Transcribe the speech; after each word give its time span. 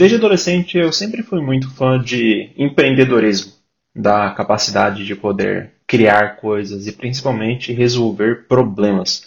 Desde 0.00 0.16
adolescente 0.16 0.78
eu 0.78 0.90
sempre 0.94 1.22
fui 1.22 1.42
muito 1.42 1.70
fã 1.72 2.02
de 2.02 2.50
empreendedorismo, 2.56 3.52
da 3.94 4.30
capacidade 4.30 5.04
de 5.04 5.14
poder 5.14 5.74
criar 5.86 6.36
coisas 6.36 6.86
e 6.86 6.92
principalmente 6.92 7.70
resolver 7.70 8.46
problemas, 8.48 9.26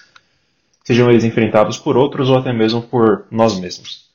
sejam 0.84 1.12
eles 1.12 1.24
enfrentados 1.24 1.78
por 1.78 1.96
outros 1.96 2.28
ou 2.28 2.38
até 2.40 2.52
mesmo 2.52 2.82
por 2.82 3.28
nós 3.30 3.60
mesmos. 3.60 4.10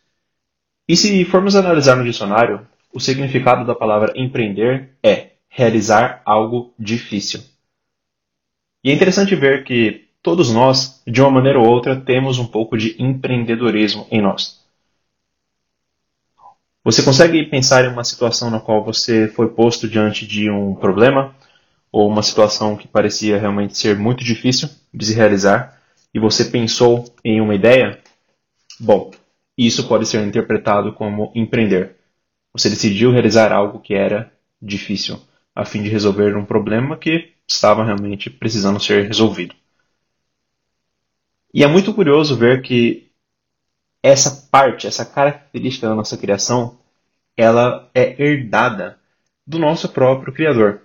E 0.89 0.96
se 0.96 1.25
formos 1.26 1.54
analisar 1.54 1.94
no 1.94 2.02
dicionário, 2.02 2.67
o 2.93 2.98
significado 2.98 3.64
da 3.64 3.76
palavra 3.76 4.12
empreender 4.17 4.96
é 5.00 5.34
realizar 5.48 6.22
algo 6.25 6.75
difícil. 6.76 7.40
E 8.82 8.90
é 8.90 8.93
interessante 8.93 9.36
ver 9.36 9.62
que 9.62 10.09
todos 10.20 10.53
nós, 10.53 11.00
de 11.06 11.20
uma 11.20 11.31
maneira 11.31 11.61
ou 11.61 11.68
outra, 11.68 11.95
temos 11.95 12.36
um 12.36 12.48
pouco 12.48 12.76
de 12.76 13.00
empreendedorismo 13.00 14.09
em 14.11 14.20
nós. 14.20 14.57
Você 16.88 17.02
consegue 17.02 17.44
pensar 17.44 17.84
em 17.84 17.88
uma 17.88 18.02
situação 18.02 18.48
na 18.48 18.60
qual 18.60 18.82
você 18.82 19.28
foi 19.28 19.50
posto 19.50 19.86
diante 19.86 20.26
de 20.26 20.48
um 20.48 20.74
problema 20.74 21.36
ou 21.92 22.08
uma 22.08 22.22
situação 22.22 22.78
que 22.78 22.88
parecia 22.88 23.38
realmente 23.38 23.76
ser 23.76 23.98
muito 23.98 24.24
difícil 24.24 24.70
de 24.94 25.04
se 25.04 25.12
realizar 25.12 25.78
e 26.14 26.18
você 26.18 26.46
pensou 26.46 27.04
em 27.22 27.42
uma 27.42 27.54
ideia? 27.54 28.00
Bom, 28.80 29.11
isso 29.54 29.86
pode 29.86 30.06
ser 30.06 30.26
interpretado 30.26 30.94
como 30.94 31.30
empreender. 31.34 31.94
Você 32.55 32.70
decidiu 32.70 33.12
realizar 33.12 33.52
algo 33.52 33.80
que 33.80 33.92
era 33.92 34.33
difícil, 34.61 35.20
a 35.55 35.67
fim 35.67 35.83
de 35.83 35.91
resolver 35.91 36.39
um 36.39 36.45
problema 36.47 36.97
que 36.97 37.34
estava 37.47 37.84
realmente 37.84 38.30
precisando 38.30 38.80
ser 38.80 39.06
resolvido. 39.06 39.55
E 41.52 41.62
é 41.62 41.67
muito 41.67 41.92
curioso 41.92 42.34
ver 42.34 42.62
que 42.62 43.08
essa 44.09 44.48
parte, 44.51 44.87
essa 44.87 45.05
característica 45.05 45.87
da 45.87 45.95
nossa 45.95 46.17
criação, 46.17 46.78
ela 47.37 47.91
é 47.95 48.20
herdada 48.23 48.98
do 49.47 49.59
nosso 49.59 49.89
próprio 49.91 50.33
Criador. 50.33 50.81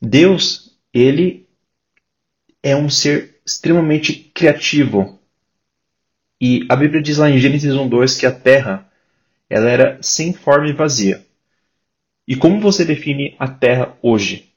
Deus, 0.00 0.78
ele 0.94 1.48
é 2.62 2.76
um 2.76 2.88
ser 2.88 3.40
extremamente 3.44 4.12
criativo. 4.12 5.18
E 6.40 6.64
a 6.68 6.76
Bíblia 6.76 7.02
diz 7.02 7.18
lá 7.18 7.28
em 7.28 7.38
Gênesis 7.38 7.74
1:2 7.74 8.18
que 8.18 8.26
a 8.26 8.32
terra 8.32 8.88
ela 9.48 9.68
era 9.68 9.98
sem 10.00 10.32
forma 10.32 10.68
e 10.68 10.72
vazia. 10.72 11.26
E 12.28 12.36
como 12.36 12.60
você 12.60 12.84
define 12.84 13.34
a 13.40 13.48
terra 13.48 13.96
hoje? 14.00 14.52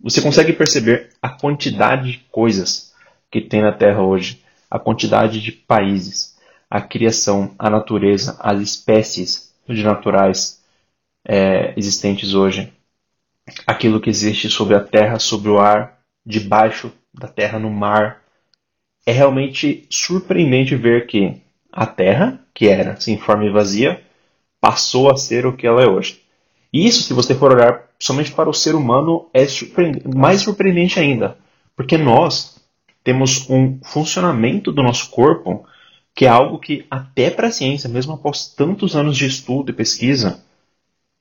Você 0.00 0.22
consegue 0.22 0.54
perceber 0.54 1.10
a 1.20 1.28
quantidade 1.28 2.12
de 2.12 2.18
coisas 2.30 2.94
que 3.30 3.42
tem 3.42 3.60
na 3.60 3.72
terra 3.72 4.00
hoje, 4.02 4.42
a 4.70 4.78
quantidade 4.78 5.40
de 5.40 5.52
países, 5.52 6.31
a 6.72 6.80
criação, 6.80 7.54
a 7.58 7.68
natureza, 7.68 8.34
as 8.40 8.58
espécies 8.62 9.52
de 9.68 9.82
naturais 9.82 10.64
é, 11.22 11.74
existentes 11.76 12.32
hoje, 12.32 12.72
aquilo 13.66 14.00
que 14.00 14.08
existe 14.08 14.48
sobre 14.48 14.74
a 14.74 14.80
terra, 14.80 15.18
sobre 15.18 15.50
o 15.50 15.58
ar, 15.58 15.98
debaixo 16.24 16.90
da 17.12 17.28
terra, 17.28 17.58
no 17.58 17.70
mar. 17.70 18.22
É 19.04 19.12
realmente 19.12 19.86
surpreendente 19.90 20.74
ver 20.74 21.06
que 21.06 21.42
a 21.70 21.84
terra, 21.84 22.40
que 22.54 22.66
era 22.68 22.98
sem 22.98 23.18
forma 23.18 23.44
e 23.44 23.50
vazia, 23.50 24.02
passou 24.58 25.10
a 25.10 25.16
ser 25.18 25.44
o 25.44 25.54
que 25.54 25.66
ela 25.66 25.82
é 25.82 25.86
hoje. 25.86 26.22
E 26.72 26.86
isso, 26.86 27.02
se 27.02 27.12
você 27.12 27.34
for 27.34 27.52
olhar 27.52 27.82
somente 27.98 28.32
para 28.32 28.48
o 28.48 28.54
ser 28.54 28.74
humano, 28.74 29.28
é 29.34 29.44
surpreendente, 29.44 30.08
mais 30.08 30.40
surpreendente 30.40 30.98
ainda, 30.98 31.36
porque 31.76 31.98
nós 31.98 32.58
temos 33.04 33.50
um 33.50 33.78
funcionamento 33.82 34.72
do 34.72 34.82
nosso 34.82 35.10
corpo 35.10 35.66
que 36.14 36.26
é 36.26 36.28
algo 36.28 36.58
que 36.58 36.86
até 36.90 37.30
para 37.30 37.48
a 37.48 37.52
ciência, 37.52 37.88
mesmo 37.88 38.12
após 38.12 38.46
tantos 38.46 38.94
anos 38.94 39.16
de 39.16 39.26
estudo 39.26 39.70
e 39.70 39.74
pesquisa, 39.74 40.44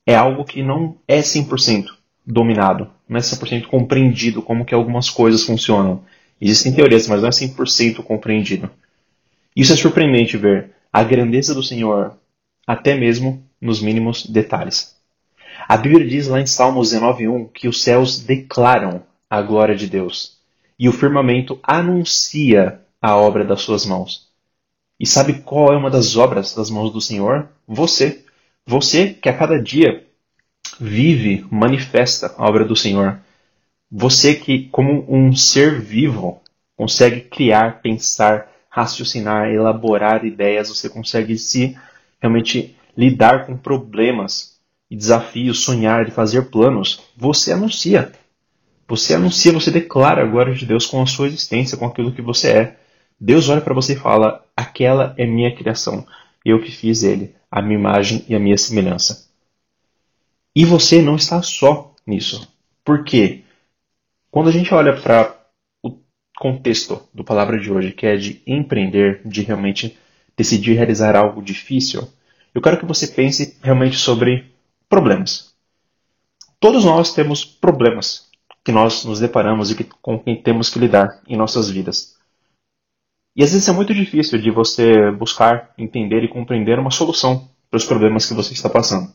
é 0.06 0.16
algo 0.16 0.44
que 0.44 0.64
não 0.64 0.98
é 1.08 1.20
100% 1.20 1.88
dominado, 2.26 2.90
não 3.08 3.18
é 3.18 3.22
100% 3.22 3.68
compreendido 3.68 4.42
como 4.42 4.66
que 4.66 4.74
algumas 4.74 5.10
coisas 5.10 5.44
funcionam. 5.44 6.04
Existem 6.40 6.74
teorias, 6.74 7.08
mas 7.08 7.22
não 7.22 7.30
é 7.30 7.32
100% 7.32 8.04
compreendido. 8.04 8.70
Isso 9.56 9.74
é 9.74 9.76
surpreendente 9.76 10.38
ver 10.38 10.72
a 10.92 11.04
grandeza 11.04 11.54
do 11.54 11.64
Senhor 11.64 12.18
até 12.66 12.96
mesmo 12.96 13.44
nos 13.60 13.82
mínimos 13.82 14.26
detalhes. 14.26 14.96
A 15.68 15.78
Bíblia 15.78 16.08
diz 16.08 16.28
lá 16.28 16.42
em 16.42 16.46
Salmos 16.46 16.92
19:1 16.92 17.50
que 17.54 17.68
os 17.68 17.84
céus 17.84 18.20
declaram 18.20 19.04
a 19.30 19.42
glória 19.42 19.76
de 19.76 19.88
Deus 19.88 20.40
e 20.78 20.90
o 20.90 20.94
firmamento 20.94 21.60
anuncia 21.62 22.82
a 23.02 23.16
obra 23.16 23.46
das 23.46 23.62
suas 23.62 23.86
mãos. 23.86 24.31
E 25.02 25.08
sabe 25.08 25.42
qual 25.42 25.74
é 25.74 25.76
uma 25.76 25.90
das 25.90 26.16
obras 26.16 26.54
das 26.54 26.70
mãos 26.70 26.94
do 26.94 27.02
Senhor? 27.02 27.50
Você. 27.68 28.24
Você 28.68 29.10
que 29.10 29.28
a 29.28 29.36
cada 29.36 29.60
dia 29.60 30.06
vive, 30.80 31.44
manifesta 31.50 32.36
a 32.38 32.48
obra 32.48 32.64
do 32.64 32.76
Senhor. 32.76 33.18
Você 33.92 34.36
que, 34.36 34.68
como 34.68 35.04
um 35.10 35.36
ser 35.36 35.82
vivo, 35.82 36.40
consegue 36.78 37.22
criar, 37.22 37.82
pensar, 37.82 38.48
raciocinar, 38.70 39.50
elaborar 39.50 40.24
ideias, 40.24 40.70
você 40.70 40.88
consegue 40.88 41.36
se 41.36 41.76
realmente 42.22 42.78
lidar 42.96 43.48
com 43.48 43.58
problemas 43.58 44.60
e 44.88 44.96
desafios, 44.96 45.64
sonhar 45.64 46.08
e 46.08 46.12
fazer 46.12 46.44
planos. 46.52 47.02
Você 47.18 47.52
anuncia. 47.52 48.12
Você 48.88 49.16
anuncia, 49.16 49.52
você 49.52 49.72
declara 49.72 50.22
a 50.22 50.28
glória 50.28 50.54
de 50.54 50.64
Deus 50.68 50.86
com 50.86 51.02
a 51.02 51.08
sua 51.08 51.26
existência, 51.26 51.76
com 51.76 51.88
aquilo 51.88 52.12
que 52.12 52.22
você 52.22 52.50
é. 52.52 52.81
Deus 53.24 53.50
olha 53.50 53.62
para 53.62 53.76
você 53.76 53.94
e 53.94 53.98
fala: 53.98 54.44
aquela 54.58 55.14
é 55.16 55.28
minha 55.28 55.56
criação, 55.56 56.08
eu 56.44 56.60
que 56.60 56.72
fiz 56.72 57.04
ele, 57.04 57.36
a 57.52 57.62
minha 57.62 57.78
imagem 57.78 58.26
e 58.28 58.34
a 58.34 58.40
minha 58.40 58.58
semelhança. 58.58 59.30
E 60.56 60.66
você 60.66 61.04
não 61.04 61.18
está 61.18 61.40
só 61.44 61.94
nisso. 62.06 62.52
Por 62.84 63.04
quê? 63.04 63.44
Quando 64.32 64.50
a 64.50 64.52
gente 64.52 64.74
olha 64.74 65.00
para 65.00 65.38
o 65.84 66.00
contexto 66.36 67.08
do 67.14 67.24
palavra 67.24 67.60
de 67.60 67.72
hoje, 67.72 67.92
que 67.92 68.08
é 68.08 68.18
de 68.18 68.42
empreender, 68.48 69.22
de 69.24 69.44
realmente 69.44 69.96
decidir 70.36 70.74
realizar 70.74 71.16
algo 71.16 71.44
difícil, 71.44 72.10
eu 72.56 72.62
quero 72.62 72.80
que 72.80 72.86
você 72.86 73.06
pense 73.06 73.60
realmente 73.62 73.98
sobre 73.98 74.52
problemas. 74.90 75.54
Todos 76.60 76.84
nós 76.84 77.14
temos 77.14 77.46
problemas 77.46 78.32
que 78.64 78.72
nós 78.72 79.06
nos 79.06 79.20
deparamos 79.20 79.70
e 79.70 79.76
que, 79.76 79.84
com 79.84 80.18
quem 80.18 80.42
temos 80.42 80.70
que 80.70 80.80
lidar 80.80 81.22
em 81.28 81.38
nossas 81.38 81.70
vidas. 81.70 82.20
E 83.36 83.44
às 83.44 83.52
vezes 83.52 83.68
é 83.68 83.72
muito 83.72 83.94
difícil 83.94 84.40
de 84.42 84.52
você 84.52 85.10
buscar 85.12 85.74
entender 85.78 86.24
e 86.24 86.28
compreender 86.28 86.78
uma 86.78 86.92
solução 86.92 87.50
para 87.70 87.78
os 87.78 87.86
problemas 87.86 88.26
que 88.26 88.34
você 88.34 88.54
está 88.54 88.70
passando. 88.70 89.12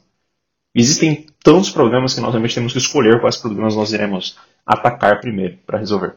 Existem 0.75 1.27
tantos 1.43 1.71
problemas 1.71 2.15
que 2.15 2.21
nós 2.21 2.31
realmente 2.31 2.55
temos 2.55 2.73
que 2.73 2.79
escolher 2.79 3.21
quais 3.21 3.37
problemas 3.37 3.77
nós 3.77 3.93
iremos 3.93 4.39
atacar 4.65 5.21
primeiro 5.21 5.59
para 5.67 5.79
resolver. 5.79 6.17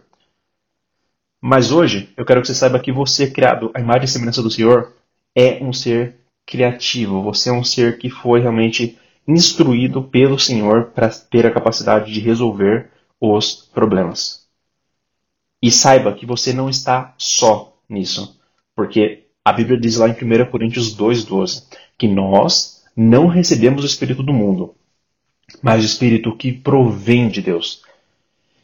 Mas 1.42 1.72
hoje 1.72 2.10
eu 2.18 2.26
quero 2.26 2.42
que 2.42 2.48
você 2.48 2.56
saiba 2.56 2.80
que 2.80 2.92
você, 2.92 3.30
criado 3.30 3.72
à 3.74 3.80
imagem 3.80 4.06
e 4.06 4.08
semelhança 4.08 4.42
do 4.42 4.52
Senhor, 4.52 4.94
é 5.36 5.64
um 5.64 5.72
ser 5.72 6.18
criativo. 6.46 7.24
Você 7.24 7.50
é 7.50 7.54
um 7.54 7.64
ser 7.64 7.98
que 7.98 8.10
foi 8.10 8.42
realmente 8.42 8.98
instruído 9.28 10.04
pelo 10.04 10.40
Senhor 10.40 10.88
para 10.88 11.10
ter 11.10 11.46
a 11.46 11.52
capacidade 11.52 12.12
de 12.12 12.20
resolver 12.20 12.90
os 13.22 13.54
problemas. 13.74 14.48
E 15.62 15.70
saiba 15.70 16.14
que 16.14 16.26
você 16.26 16.52
não 16.52 16.70
está 16.70 17.14
só 17.18 17.78
nisso. 17.90 18.40
Porque 18.76 19.26
a 19.44 19.52
Bíblia 19.52 19.80
diz 19.80 19.98
lá 19.98 20.08
em 20.08 20.14
1 20.14 20.52
Coríntios 20.52 20.96
2,12 20.96 21.64
que 21.98 22.08
nós 22.08 22.84
não 22.96 23.28
recebemos 23.28 23.84
o 23.84 23.88
Espírito 23.88 24.22
do 24.22 24.34
mundo, 24.34 24.76
mas 25.62 25.82
o 25.82 25.86
Espírito 25.86 26.36
que 26.36 26.52
provém 26.52 27.30
de 27.30 27.42
Deus. 27.42 27.82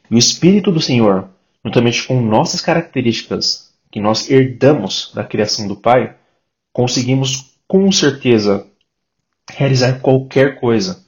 E 0.10 0.16
o 0.16 0.18
Espírito 0.18 0.72
do 0.72 0.80
Senhor, 0.80 1.30
juntamente 1.64 2.06
com 2.06 2.22
nossas 2.22 2.62
características 2.62 3.74
que 3.92 4.00
nós 4.00 4.30
herdamos 4.30 5.12
da 5.14 5.24
criação 5.24 5.68
do 5.68 5.76
Pai, 5.76 6.16
conseguimos 6.72 7.58
com 7.68 7.92
certeza 7.92 8.68
realizar 9.50 10.00
qualquer 10.00 10.60
coisa. 10.60 11.04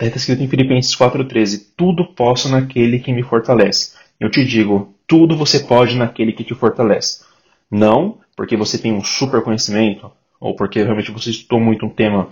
Está 0.00 0.16
escrito 0.16 0.42
em 0.42 0.48
Filipenses 0.48 0.96
4,13: 0.96 1.72
Tudo 1.76 2.12
posso 2.14 2.48
naquele 2.48 2.98
que 2.98 3.12
me 3.12 3.22
fortalece. 3.22 3.94
Eu 4.18 4.30
te 4.30 4.44
digo, 4.44 4.94
tudo 5.10 5.36
você 5.36 5.58
pode 5.58 5.96
naquele 5.96 6.32
que 6.32 6.44
te 6.44 6.54
fortalece. 6.54 7.24
Não 7.68 8.18
porque 8.36 8.56
você 8.56 8.78
tem 8.78 8.92
um 8.92 9.02
super 9.02 9.42
conhecimento, 9.42 10.08
ou 10.40 10.54
porque 10.54 10.84
realmente 10.84 11.10
você 11.10 11.30
estudou 11.30 11.58
muito 11.58 11.84
um 11.84 11.88
tema, 11.90 12.28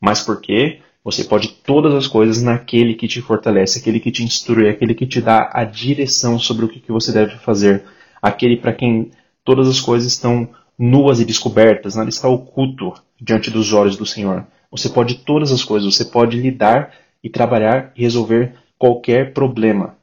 mas 0.00 0.22
porque 0.22 0.78
você 1.02 1.24
pode 1.24 1.48
todas 1.48 1.92
as 1.92 2.06
coisas 2.06 2.40
naquele 2.40 2.94
que 2.94 3.08
te 3.08 3.20
fortalece, 3.20 3.80
aquele 3.80 3.98
que 3.98 4.12
te 4.12 4.22
instrui, 4.22 4.68
aquele 4.68 4.94
que 4.94 5.08
te 5.08 5.20
dá 5.20 5.50
a 5.52 5.64
direção 5.64 6.38
sobre 6.38 6.64
o 6.64 6.68
que, 6.68 6.80
você 6.92 7.10
deve 7.10 7.36
fazer, 7.38 7.82
aquele 8.22 8.56
para 8.56 8.74
quem 8.74 9.10
todas 9.44 9.68
as 9.68 9.80
coisas 9.80 10.12
estão 10.12 10.48
nuas 10.78 11.20
e 11.20 11.24
descobertas, 11.24 11.96
nada 11.96 12.10
está 12.10 12.28
oculto 12.28 12.94
diante 13.20 13.50
dos 13.50 13.72
olhos 13.72 13.96
do 13.96 14.06
Senhor. 14.06 14.46
Você 14.70 14.88
pode 14.88 15.16
todas 15.16 15.50
as 15.50 15.64
coisas, 15.64 15.96
você 15.96 16.04
pode 16.04 16.40
lidar 16.40 16.94
e 17.24 17.28
trabalhar 17.28 17.92
e 17.96 18.02
resolver 18.02 18.54
qualquer 18.78 19.32
problema 19.32 19.98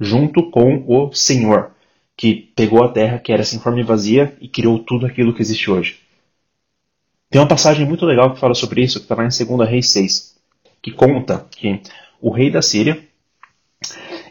junto 0.00 0.50
com 0.50 0.84
o 0.86 1.12
Senhor, 1.12 1.72
que 2.16 2.52
pegou 2.54 2.82
a 2.82 2.88
terra 2.88 3.18
que 3.18 3.32
era 3.32 3.44
sem 3.44 3.60
forma 3.60 3.80
e 3.80 3.84
vazia 3.84 4.36
e 4.40 4.48
criou 4.48 4.78
tudo 4.78 5.06
aquilo 5.06 5.34
que 5.34 5.42
existe 5.42 5.70
hoje. 5.70 6.00
Tem 7.30 7.40
uma 7.40 7.48
passagem 7.48 7.86
muito 7.86 8.06
legal 8.06 8.32
que 8.32 8.40
fala 8.40 8.54
sobre 8.54 8.82
isso, 8.82 8.98
que 8.98 9.04
está 9.04 9.14
lá 9.14 9.24
em 9.24 9.56
2 9.56 9.68
Reis 9.68 9.90
6, 9.90 10.36
que 10.82 10.90
conta 10.90 11.46
que 11.50 11.80
o 12.20 12.30
rei 12.30 12.50
da 12.50 12.62
Síria 12.62 13.06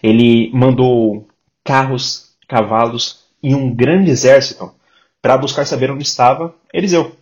ele 0.02 0.52
mandou 0.54 1.28
carros, 1.64 2.36
cavalos 2.48 3.26
e 3.42 3.54
um 3.54 3.74
grande 3.74 4.12
exército 4.12 4.74
para 5.22 5.38
buscar 5.38 5.66
saber 5.66 5.92
onde 5.92 6.04
estava 6.04 6.56
Eliseu, 6.74 7.16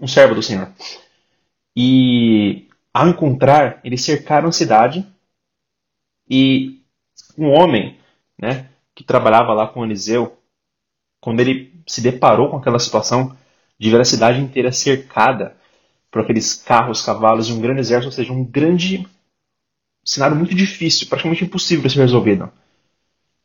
um 0.00 0.06
servo 0.06 0.34
do 0.34 0.42
Senhor. 0.42 0.70
E 1.74 2.68
ao 2.92 3.08
encontrar, 3.08 3.80
eles 3.84 4.02
cercaram 4.02 4.48
a 4.48 4.52
cidade 4.52 5.06
e 6.28 6.75
um 7.36 7.50
homem, 7.50 7.98
né, 8.38 8.68
que 8.94 9.04
trabalhava 9.04 9.52
lá 9.52 9.66
com 9.66 9.84
Eliseu, 9.84 10.36
quando 11.20 11.40
ele 11.40 11.72
se 11.86 12.00
deparou 12.00 12.50
com 12.50 12.56
aquela 12.56 12.78
situação 12.78 13.36
de 13.78 13.90
ver 13.90 14.00
a 14.00 14.04
cidade 14.04 14.40
inteira 14.40 14.72
cercada 14.72 15.56
por 16.10 16.22
aqueles 16.22 16.54
carros, 16.54 17.02
cavalos 17.02 17.48
e 17.48 17.52
um 17.52 17.60
grande 17.60 17.80
exército, 17.80 18.06
ou 18.06 18.12
seja, 18.12 18.32
um 18.32 18.44
grande 18.44 19.06
cenário 20.04 20.36
muito 20.36 20.54
difícil, 20.54 21.08
praticamente 21.08 21.44
impossível 21.44 21.84
de 21.84 21.92
ser 21.92 22.00
resolvido. 22.00 22.50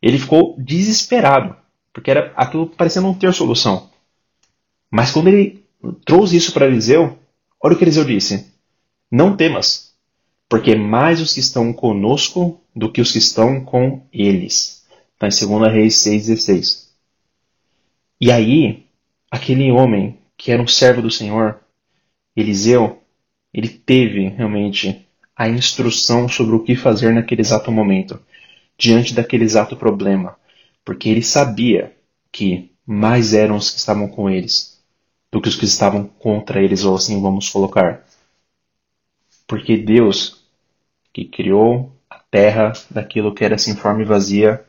Ele 0.00 0.18
ficou 0.18 0.56
desesperado, 0.58 1.56
porque 1.92 2.10
era 2.10 2.32
aquilo 2.36 2.68
parecia 2.68 3.02
não 3.02 3.14
ter 3.14 3.32
solução. 3.34 3.90
Mas 4.90 5.10
quando 5.10 5.28
ele 5.28 5.64
trouxe 6.04 6.36
isso 6.36 6.52
para 6.52 6.66
Eliseu, 6.66 7.18
olha 7.60 7.74
o 7.74 7.78
que 7.78 7.84
Eliseu 7.84 8.04
disse: 8.04 8.52
Não 9.10 9.36
temas, 9.36 9.94
porque 10.48 10.74
mais 10.74 11.20
os 11.20 11.34
que 11.34 11.40
estão 11.40 11.72
conosco 11.72 12.61
do 12.74 12.90
que 12.90 13.00
os 13.00 13.12
que 13.12 13.18
estão 13.18 13.64
com 13.64 14.06
eles. 14.12 14.86
Está 15.14 15.28
em 15.28 15.48
2 15.48 15.72
Reis 15.72 15.94
6,16. 15.96 16.88
E 18.20 18.30
aí, 18.30 18.86
aquele 19.30 19.70
homem 19.70 20.18
que 20.36 20.50
era 20.50 20.62
um 20.62 20.66
servo 20.66 21.02
do 21.02 21.10
Senhor, 21.10 21.60
Eliseu, 22.34 23.02
ele 23.52 23.68
teve 23.68 24.28
realmente 24.28 25.06
a 25.36 25.48
instrução 25.48 26.28
sobre 26.28 26.54
o 26.54 26.62
que 26.62 26.74
fazer 26.74 27.12
naquele 27.12 27.42
exato 27.42 27.70
momento, 27.70 28.20
diante 28.76 29.14
daquele 29.14 29.44
exato 29.44 29.76
problema, 29.76 30.36
porque 30.84 31.08
ele 31.08 31.22
sabia 31.22 31.96
que 32.30 32.70
mais 32.86 33.34
eram 33.34 33.56
os 33.56 33.70
que 33.70 33.78
estavam 33.78 34.08
com 34.08 34.28
eles 34.28 34.72
do 35.32 35.40
que 35.40 35.48
os 35.48 35.56
que 35.56 35.64
estavam 35.64 36.04
contra 36.06 36.62
eles, 36.62 36.84
ou 36.84 36.94
assim 36.94 37.20
vamos 37.20 37.48
colocar. 37.48 38.06
Porque 39.46 39.78
Deus, 39.78 40.44
que 41.10 41.24
criou 41.24 41.90
a 42.12 42.20
terra 42.30 42.72
daquilo 42.90 43.34
que 43.34 43.44
era 43.44 43.56
sem 43.56 43.74
forma 43.74 44.02
e 44.02 44.04
vazia, 44.04 44.64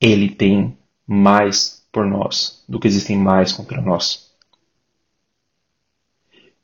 Ele 0.00 0.28
tem 0.28 0.76
mais 1.06 1.86
por 1.92 2.04
nós 2.04 2.64
do 2.68 2.80
que 2.80 2.88
existem 2.88 3.16
mais 3.16 3.52
contra 3.52 3.80
nós. 3.80 4.32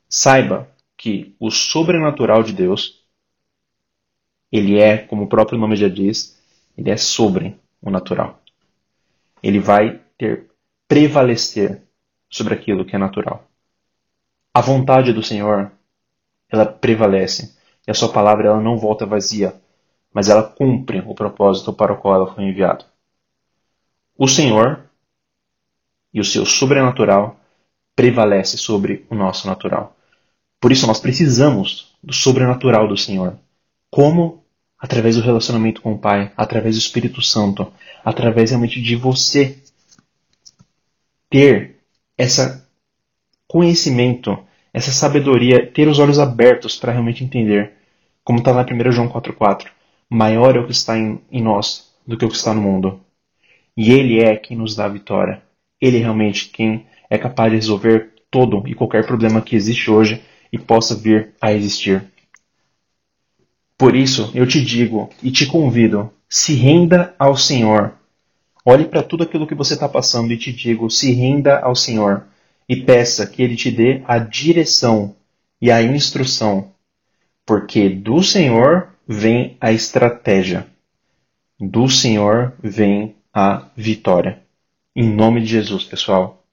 Saiba 0.09 0.69
que 0.97 1.35
o 1.39 1.49
sobrenatural 1.51 2.43
de 2.43 2.53
Deus, 2.53 3.03
ele 4.51 4.79
é, 4.79 4.97
como 4.97 5.23
o 5.23 5.27
próprio 5.27 5.59
nome 5.59 5.75
já 5.75 5.87
diz, 5.87 6.41
ele 6.77 6.89
é 6.89 6.97
sobre 6.97 7.57
o 7.81 7.89
natural. 7.89 8.41
Ele 9.43 9.59
vai 9.59 10.01
ter 10.17 10.49
prevalecer 10.87 11.81
sobre 12.29 12.53
aquilo 12.53 12.85
que 12.85 12.95
é 12.95 12.99
natural. 12.99 13.45
A 14.53 14.61
vontade 14.61 15.13
do 15.13 15.21
Senhor, 15.21 15.71
ela 16.49 16.65
prevalece, 16.65 17.57
e 17.85 17.91
a 17.91 17.93
sua 17.93 18.11
palavra 18.11 18.47
ela 18.47 18.61
não 18.61 18.77
volta 18.77 19.05
vazia, 19.05 19.53
mas 20.13 20.29
ela 20.29 20.43
cumpre 20.43 21.03
o 21.05 21.13
propósito 21.13 21.73
para 21.73 21.93
o 21.93 21.97
qual 21.97 22.15
ela 22.15 22.33
foi 22.33 22.43
enviada. 22.43 22.85
O 24.17 24.27
Senhor 24.27 24.83
e 26.13 26.19
o 26.19 26.25
seu 26.25 26.45
sobrenatural 26.45 27.39
prevalece 27.95 28.57
sobre 28.57 29.05
o 29.09 29.15
nosso 29.15 29.47
natural. 29.47 29.95
Por 30.59 30.71
isso 30.71 30.87
nós 30.87 30.99
precisamos 30.99 31.95
do 32.03 32.13
sobrenatural 32.13 32.87
do 32.87 32.97
Senhor. 32.97 33.37
Como? 33.89 34.43
Através 34.79 35.15
do 35.15 35.21
relacionamento 35.21 35.81
com 35.81 35.93
o 35.93 35.97
Pai, 35.97 36.31
através 36.37 36.75
do 36.75 36.79
Espírito 36.79 37.21
Santo, 37.21 37.71
através 38.03 38.51
realmente 38.51 38.81
de 38.81 38.95
você 38.95 39.57
ter 41.29 41.77
essa 42.17 42.67
conhecimento, 43.47 44.37
essa 44.73 44.91
sabedoria, 44.91 45.65
ter 45.65 45.87
os 45.87 45.99
olhos 45.99 46.19
abertos 46.19 46.75
para 46.75 46.91
realmente 46.91 47.23
entender. 47.23 47.73
Como 48.23 48.39
está 48.39 48.51
lá 48.51 48.63
em 48.63 48.87
1 48.87 48.91
João 48.91 49.09
4,4. 49.09 49.67
Maior 50.09 50.55
é 50.55 50.59
o 50.59 50.65
que 50.65 50.71
está 50.71 50.97
em, 50.97 51.21
em 51.31 51.41
nós 51.41 51.91
do 52.05 52.17
que 52.17 52.25
o 52.25 52.29
que 52.29 52.35
está 52.35 52.53
no 52.53 52.61
mundo. 52.61 53.01
E 53.75 53.91
Ele 53.91 54.19
é 54.19 54.35
quem 54.35 54.57
nos 54.57 54.75
dá 54.75 54.85
a 54.85 54.89
vitória. 54.89 55.43
Ele 55.79 55.97
é 55.97 55.99
realmente 55.99 56.49
quem 56.49 56.87
é 57.09 57.17
capaz 57.17 57.51
de 57.51 57.57
resolver 57.57 58.13
todo 58.31 58.67
e 58.67 58.73
qualquer 58.73 59.05
problema 59.05 59.41
que 59.41 59.55
existe 59.55 59.91
hoje 59.91 60.21
e 60.51 60.57
possa 60.57 60.95
vir 60.95 61.33
a 61.41 61.51
existir. 61.51 62.03
Por 63.77 63.95
isso, 63.95 64.31
eu 64.33 64.47
te 64.47 64.63
digo 64.63 65.09
e 65.21 65.29
te 65.29 65.45
convido, 65.45 66.11
se 66.27 66.55
renda 66.55 67.13
ao 67.19 67.37
Senhor. 67.37 67.93
Olhe 68.65 68.85
para 68.85 69.03
tudo 69.03 69.23
aquilo 69.23 69.45
que 69.45 69.55
você 69.55 69.75
está 69.75 69.87
passando 69.87 70.31
e 70.33 70.37
te 70.37 70.51
digo, 70.51 70.89
se 70.89 71.11
renda 71.13 71.59
ao 71.59 71.75
Senhor 71.75 72.25
e 72.67 72.75
peça 72.75 73.27
que 73.27 73.41
Ele 73.41 73.55
te 73.55 73.71
dê 73.71 74.01
a 74.05 74.17
direção 74.17 75.15
e 75.61 75.71
a 75.71 75.81
instrução, 75.81 76.71
porque 77.45 77.89
do 77.89 78.21
Senhor 78.21 78.89
vem 79.07 79.55
a 79.61 79.71
estratégia, 79.71 80.67
do 81.59 81.87
Senhor 81.87 82.53
vem 82.61 83.15
a 83.33 83.69
vitória. 83.75 84.41
Em 84.95 85.09
nome 85.09 85.41
de 85.41 85.47
Jesus, 85.47 85.85
pessoal. 85.85 86.43